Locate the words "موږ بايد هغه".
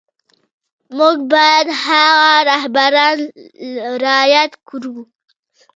0.97-2.05